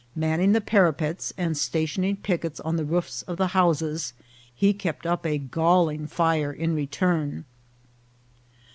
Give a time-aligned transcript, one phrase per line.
[0.15, 4.13] Manning the parapets and stationing pickets on the roofs of the houses,
[4.55, 7.45] he kept up a galling fire in return.